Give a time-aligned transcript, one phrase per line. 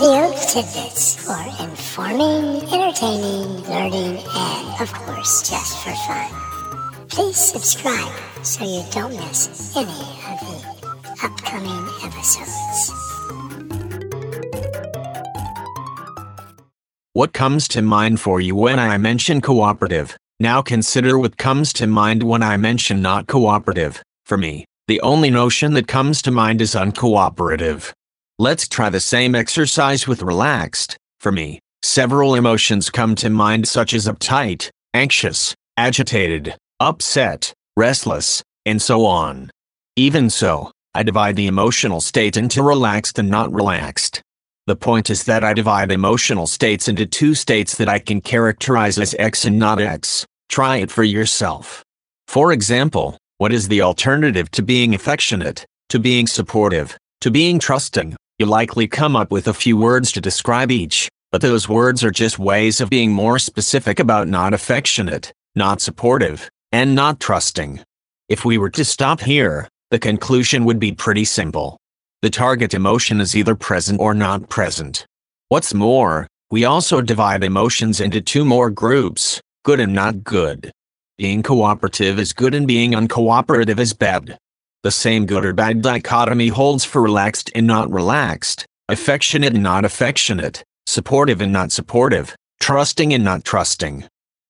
[0.00, 7.06] Audio tidbits for informing, entertaining, learning, and of course, just for fun.
[7.08, 8.12] Please subscribe
[8.42, 10.56] so you don't miss any of the
[11.22, 12.92] upcoming episodes.
[17.12, 20.16] What comes to mind for you when I mention cooperative?
[20.38, 24.02] Now consider what comes to mind when I mention not cooperative.
[24.24, 27.92] For me, the only notion that comes to mind is uncooperative.
[28.40, 30.96] Let's try the same exercise with relaxed.
[31.20, 38.82] For me, several emotions come to mind such as uptight, anxious, agitated, upset, restless, and
[38.82, 39.52] so on.
[39.94, 44.20] Even so, I divide the emotional state into relaxed and not relaxed.
[44.66, 48.98] The point is that I divide emotional states into two states that I can characterize
[48.98, 50.26] as X and not X.
[50.48, 51.84] Try it for yourself.
[52.26, 58.14] For example, what is the alternative to being affectionate, to being supportive, to being trusting?
[58.38, 62.10] You likely come up with a few words to describe each, but those words are
[62.10, 67.80] just ways of being more specific about not affectionate, not supportive, and not trusting.
[68.28, 71.78] If we were to stop here, the conclusion would be pretty simple.
[72.20, 75.06] The target emotion is either present or not present.
[75.48, 80.70] What's more, we also divide emotions into two more groups, good and not good.
[81.20, 84.38] Being cooperative is good and being uncooperative is bad.
[84.84, 89.84] The same good or bad dichotomy holds for relaxed and not relaxed, affectionate and not
[89.84, 94.04] affectionate, supportive and not supportive, trusting and not trusting.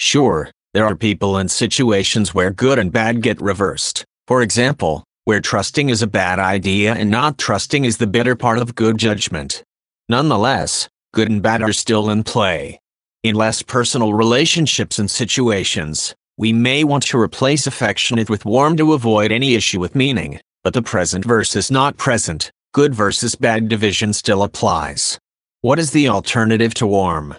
[0.00, 4.04] Sure, there are people and situations where good and bad get reversed.
[4.26, 8.58] For example, where trusting is a bad idea and not trusting is the better part
[8.58, 9.62] of good judgment.
[10.08, 12.80] Nonetheless, good and bad are still in play.
[13.22, 18.92] In less personal relationships and situations, we may want to replace affectionate with warm to
[18.92, 24.12] avoid any issue with meaning, but the present versus not present, good versus bad division
[24.12, 25.18] still applies.
[25.62, 27.36] What is the alternative to warm?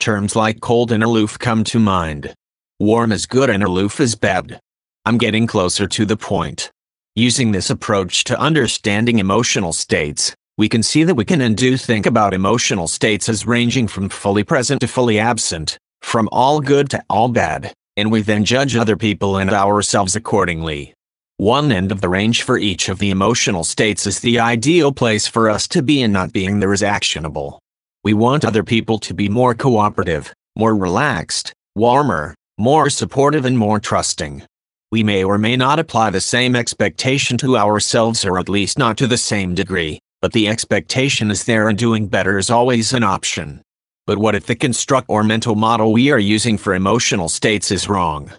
[0.00, 2.34] Terms like cold and aloof come to mind.
[2.80, 4.58] Warm is good and aloof is bad.
[5.04, 6.72] I'm getting closer to the point.
[7.14, 11.76] Using this approach to understanding emotional states, we can see that we can and do
[11.76, 16.90] think about emotional states as ranging from fully present to fully absent, from all good
[16.90, 20.94] to all bad and we then judge other people and ourselves accordingly.
[21.36, 25.26] One end of the range for each of the emotional states is the ideal place
[25.26, 27.60] for us to be and not being there is actionable.
[28.02, 33.80] We want other people to be more cooperative, more relaxed, warmer, more supportive and more
[33.80, 34.42] trusting.
[34.90, 38.96] We may or may not apply the same expectation to ourselves or at least not
[38.98, 43.04] to the same degree, but the expectation is there and doing better is always an
[43.04, 43.62] option.
[44.10, 47.88] But what if the construct or mental model we are using for emotional states is
[47.88, 48.32] wrong?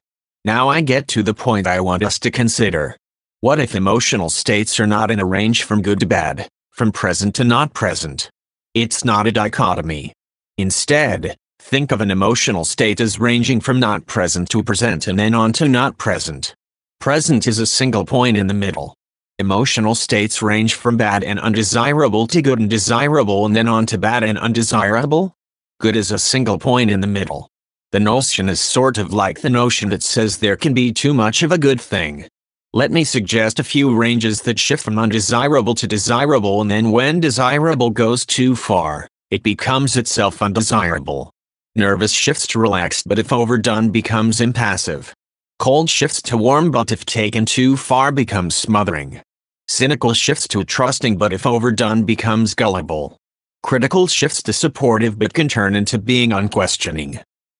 [0.43, 2.97] Now I get to the point I want us to consider.
[3.39, 7.35] What if emotional states are not in a range from good to bad, from present
[7.35, 8.29] to not present?
[8.73, 10.11] It's not a dichotomy.
[10.57, 15.33] Instead, think of an emotional state as ranging from not present to present and then
[15.33, 16.53] on to not present.
[16.99, 18.93] Present is a single point in the middle.
[19.39, 23.97] Emotional states range from bad and undesirable to good and desirable and then on to
[23.97, 25.33] bad and undesirable,
[25.81, 27.49] good is a single point in the middle.
[27.91, 31.41] The notion is sort of like the notion that says there can be too much
[31.41, 32.27] of a good thing.
[32.71, 37.19] Let me suggest a few ranges that shift from undesirable to desirable and then when
[37.19, 41.31] desirable goes too far, it becomes itself undesirable.
[41.75, 45.15] Nervous shifts to relaxed but if overdone becomes impassive.
[45.57, 49.19] Cold shifts to warm but if taken too far becomes smothering.
[49.67, 53.17] Cynical shifts to trusting but if overdone becomes gullible.
[53.63, 57.19] Critical shifts to supportive but can turn into being unquestioning.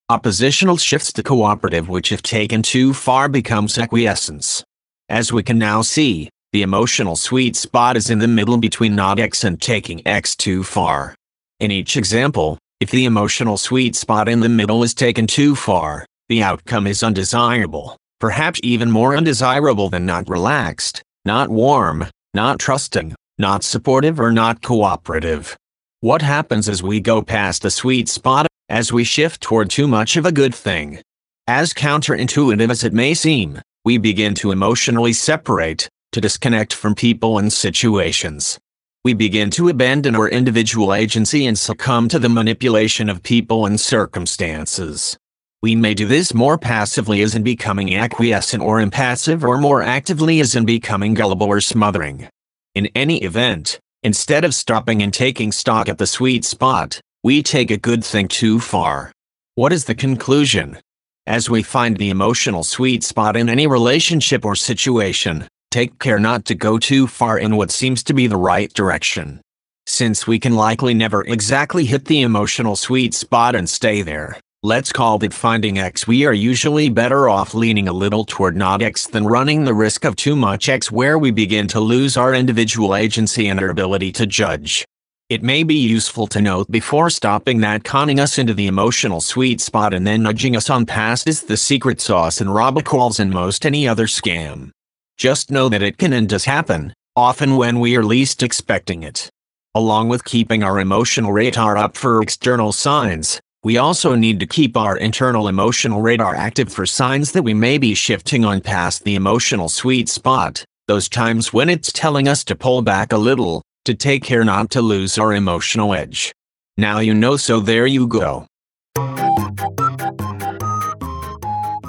[0.09, 4.63] Oppositional shifts to cooperative which if taken too far becomes acquiescence.
[5.07, 9.19] As we can now see, the emotional sweet spot is in the middle between not
[9.19, 11.15] X and taking X too far.
[11.59, 16.05] In each example, if the emotional sweet spot in the middle is taken too far,
[16.27, 23.15] the outcome is undesirable, perhaps even more undesirable than not relaxed, not warm, not trusting,
[23.37, 25.55] not supportive or not cooperative.
[26.03, 30.17] What happens as we go past the sweet spot, as we shift toward too much
[30.17, 30.99] of a good thing?
[31.45, 37.37] As counterintuitive as it may seem, we begin to emotionally separate, to disconnect from people
[37.37, 38.57] and situations.
[39.05, 43.79] We begin to abandon our individual agency and succumb to the manipulation of people and
[43.79, 45.15] circumstances.
[45.61, 50.39] We may do this more passively as in becoming acquiescent or impassive or more actively
[50.39, 52.27] as in becoming gullible or smothering.
[52.73, 57.71] In any event, Instead of stopping and taking stock at the sweet spot, we take
[57.71, 59.11] a good thing too far.
[59.55, 60.79] What is the conclusion?
[61.27, 66.43] As we find the emotional sweet spot in any relationship or situation, Take care not
[66.45, 69.39] to go too far in what seems to be the right direction.
[69.85, 74.91] Since we can likely never exactly hit the emotional sweet spot and stay there, let's
[74.91, 76.05] call it finding X.
[76.05, 80.05] We are usually better off leaning a little toward not X than running the risk
[80.05, 84.11] of too much X where we begin to lose our individual agency and our ability
[84.13, 84.85] to judge.
[85.29, 89.61] It may be useful to note before stopping that conning us into the emotional sweet
[89.61, 93.65] spot and then nudging us on past is the secret sauce in robocalls and most
[93.65, 94.69] any other scam.
[95.17, 99.27] Just know that it can and does happen, often when we are least expecting it.
[99.73, 104.75] Along with keeping our emotional radar up for external signs, we also need to keep
[104.75, 109.13] our internal emotional radar active for signs that we may be shifting on past the
[109.15, 113.93] emotional sweet spot, those times when it's telling us to pull back a little, to
[113.93, 116.31] take care not to lose our emotional edge.
[116.77, 118.47] Now you know, so there you go.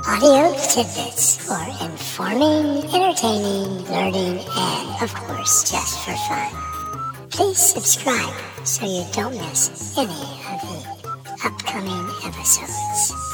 [0.06, 6.52] Audio tidbits for informing, entertaining, learning, and of course, just for fun.
[7.30, 10.71] Please subscribe so you don't miss any of the
[11.44, 13.31] upcoming episodes.